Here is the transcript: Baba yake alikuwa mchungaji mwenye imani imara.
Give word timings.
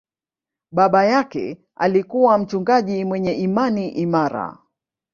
Baba 0.71 1.05
yake 1.05 1.57
alikuwa 1.75 2.37
mchungaji 2.37 3.05
mwenye 3.05 3.33
imani 3.33 3.89
imara. 3.89 4.57